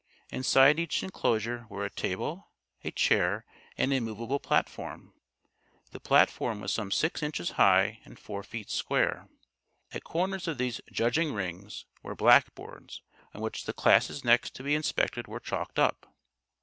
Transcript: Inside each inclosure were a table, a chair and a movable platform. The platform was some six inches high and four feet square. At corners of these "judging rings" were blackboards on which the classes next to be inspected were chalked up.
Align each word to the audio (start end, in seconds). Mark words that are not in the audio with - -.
Inside 0.31 0.79
each 0.79 1.03
inclosure 1.03 1.67
were 1.69 1.85
a 1.85 1.89
table, 1.91 2.49
a 2.83 2.89
chair 2.89 3.45
and 3.77 3.93
a 3.93 3.99
movable 3.99 4.39
platform. 4.39 5.13
The 5.91 5.99
platform 5.99 6.59
was 6.61 6.73
some 6.73 6.89
six 6.89 7.21
inches 7.21 7.51
high 7.51 7.99
and 8.03 8.17
four 8.17 8.41
feet 8.41 8.71
square. 8.71 9.29
At 9.93 10.03
corners 10.03 10.47
of 10.47 10.57
these 10.57 10.81
"judging 10.91 11.35
rings" 11.35 11.85
were 12.01 12.15
blackboards 12.15 13.03
on 13.35 13.41
which 13.43 13.65
the 13.65 13.73
classes 13.73 14.23
next 14.23 14.55
to 14.55 14.63
be 14.63 14.73
inspected 14.73 15.27
were 15.27 15.39
chalked 15.39 15.77
up. 15.77 16.11